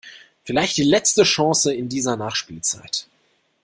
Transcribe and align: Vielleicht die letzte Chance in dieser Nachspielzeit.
Vielleicht 0.45 0.77
die 0.77 0.83
letzte 0.83 1.21
Chance 1.21 1.75
in 1.75 1.87
dieser 1.87 2.17
Nachspielzeit. 2.17 3.07